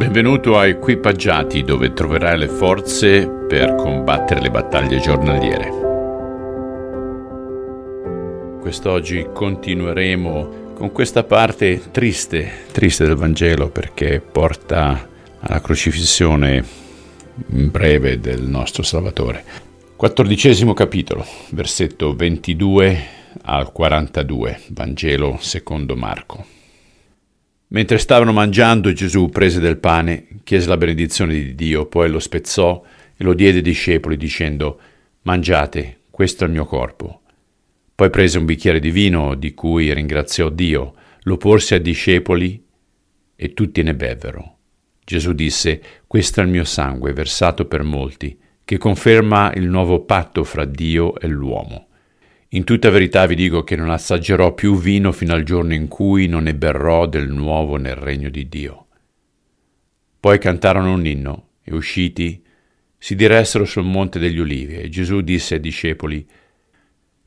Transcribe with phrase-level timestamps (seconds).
[0.00, 5.68] Benvenuto a Equipaggiati dove troverai le forze per combattere le battaglie giornaliere.
[8.62, 15.06] Quest'oggi continueremo con questa parte triste, triste del Vangelo perché porta
[15.38, 16.64] alla crocifissione
[17.48, 19.44] in breve del nostro Salvatore.
[19.96, 23.04] Quattordicesimo capitolo, versetto 22
[23.42, 26.59] al 42, Vangelo secondo Marco.
[27.72, 32.82] Mentre stavano mangiando, Gesù prese del pane, chiese la benedizione di Dio, poi lo spezzò
[33.16, 34.80] e lo diede ai discepoli dicendo,
[35.22, 37.20] Mangiate, questo è il mio corpo.
[37.94, 42.60] Poi prese un bicchiere di vino di cui ringraziò Dio, lo porse ai discepoli
[43.36, 44.56] e tutti ne bevvero.
[45.04, 50.42] Gesù disse, Questo è il mio sangue versato per molti, che conferma il nuovo patto
[50.42, 51.89] fra Dio e l'uomo.
[52.52, 56.26] In tutta verità vi dico che non assaggerò più vino fino al giorno in cui
[56.26, 58.86] non ne berrò del nuovo nel regno di Dio.
[60.18, 62.44] Poi cantarono un inno e usciti
[62.98, 66.26] si diressero sul monte degli ulivi e Gesù disse ai discepoli,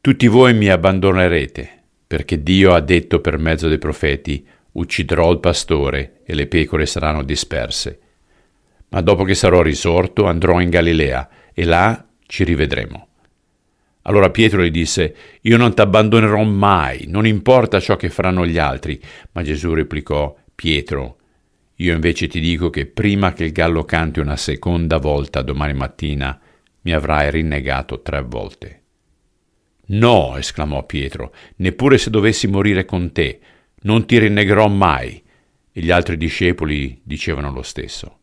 [0.00, 6.22] Tutti voi mi abbandonerete, perché Dio ha detto per mezzo dei profeti, ucciderò il pastore
[6.24, 8.00] e le pecore saranno disperse.
[8.88, 13.09] Ma dopo che sarò risorto andrò in Galilea e là ci rivedremo.
[14.02, 18.58] Allora Pietro gli disse, Io non ti abbandonerò mai, non importa ciò che faranno gli
[18.58, 19.00] altri.
[19.32, 21.16] Ma Gesù replicò, Pietro,
[21.76, 26.38] io invece ti dico che prima che il gallo canti una seconda volta domani mattina,
[26.82, 28.82] mi avrai rinnegato tre volte.
[29.86, 33.40] No, esclamò Pietro, neppure se dovessi morire con te,
[33.82, 35.22] non ti rinnegherò mai.
[35.72, 38.18] E gli altri discepoli dicevano lo stesso.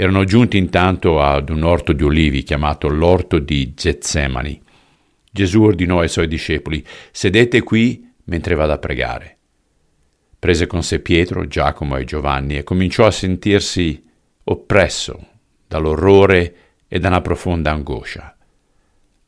[0.00, 4.62] Erano giunti intanto ad un orto di olivi chiamato l'orto di Getsemani.
[5.28, 9.38] Gesù ordinò ai suoi discepoli, sedete qui mentre vado a pregare.
[10.38, 14.00] Prese con sé Pietro, Giacomo e Giovanni e cominciò a sentirsi
[14.44, 15.18] oppresso
[15.66, 16.54] dall'orrore
[16.86, 18.36] e da una profonda angoscia.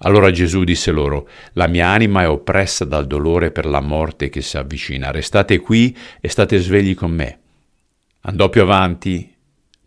[0.03, 4.41] Allora Gesù disse loro, La mia anima è oppressa dal dolore per la morte che
[4.41, 7.39] si avvicina, restate qui e state svegli con me.
[8.21, 9.35] Andò più avanti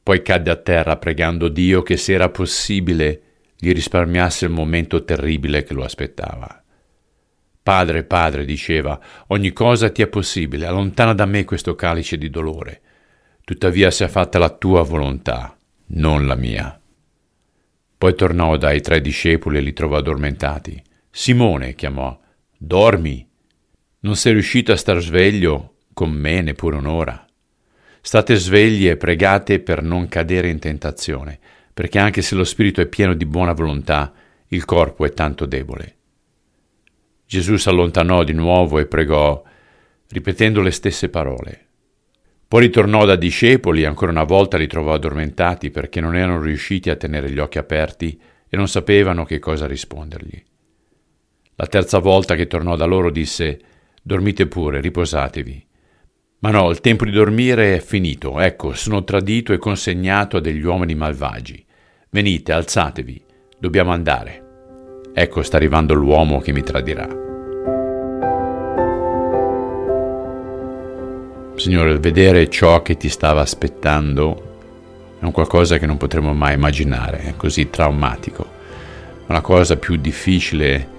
[0.03, 3.21] poi cadde a terra pregando Dio che se era possibile
[3.57, 6.61] gli risparmiasse il momento terribile che lo aspettava.
[7.63, 12.81] Padre, padre, diceva, ogni cosa ti è possibile, allontana da me questo calice di dolore.
[13.45, 16.77] Tuttavia sia fatta la tua volontà, non la mia.
[17.97, 20.83] Poi tornò dai tre discepoli e li trovò addormentati.
[21.09, 22.19] Simone chiamò,
[22.57, 23.25] dormi?
[24.01, 27.22] Non sei riuscito a star sveglio con me neppure un'ora?
[28.05, 31.39] State svegli e pregate per non cadere in tentazione,
[31.73, 34.11] perché anche se lo spirito è pieno di buona volontà,
[34.47, 35.95] il corpo è tanto debole.
[37.25, 39.41] Gesù s'allontanò di nuovo e pregò,
[40.09, 41.67] ripetendo le stesse parole.
[42.45, 46.89] Poi ritornò da discepoli e ancora una volta li trovò addormentati perché non erano riusciti
[46.89, 48.19] a tenere gli occhi aperti
[48.49, 50.43] e non sapevano che cosa rispondergli.
[51.55, 53.61] La terza volta che tornò da loro disse,
[54.01, 55.67] Dormite pure, riposatevi.
[56.43, 60.61] Ma no, il tempo di dormire è finito, ecco, sono tradito e consegnato a degli
[60.61, 61.63] uomini malvagi.
[62.09, 63.23] Venite, alzatevi,
[63.57, 64.41] dobbiamo andare.
[65.13, 67.07] Ecco sta arrivando l'uomo che mi tradirà.
[71.55, 74.57] Signore, vedere ciò che ti stava aspettando
[75.21, 78.45] è un qualcosa che non potremo mai immaginare, è così traumatico.
[79.27, 80.89] Ma la cosa più difficile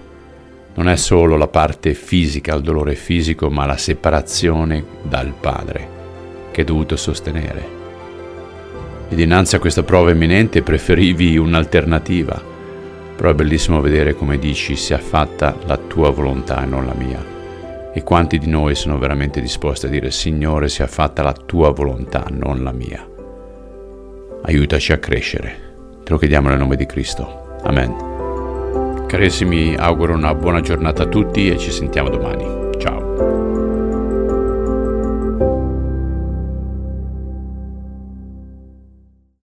[0.75, 5.95] non è solo la parte fisica, il dolore fisico, ma la separazione dal Padre
[6.51, 7.83] che hai dovuto sostenere.
[9.09, 12.41] E dinanzi a questa prova imminente preferivi un'alternativa,
[13.17, 17.33] però è bellissimo vedere come dici sia fatta la tua volontà e non la mia.
[17.93, 22.27] E quanti di noi sono veramente disposti a dire Signore sia fatta la tua volontà,
[22.29, 23.07] non la mia.
[24.43, 25.73] Aiutaci a crescere.
[26.03, 27.59] Te lo chiediamo nel nome di Cristo.
[27.63, 28.14] Amen.
[29.15, 32.74] Carissimi, auguro una buona giornata a tutti e ci sentiamo domani.